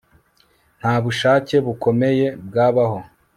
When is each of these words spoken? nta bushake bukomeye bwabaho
nta 0.79 0.93
bushake 1.03 1.55
bukomeye 1.65 2.25
bwabaho 2.47 2.99